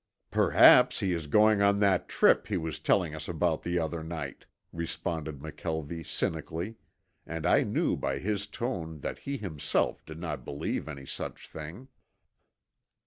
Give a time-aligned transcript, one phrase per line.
[0.31, 4.47] "Perhaps he is going on that trip he was telling us about the other night,"
[4.73, 6.75] responded McKelvie cynically,
[7.27, 11.87] and I knew by his tone that he himself did not believe any such thing.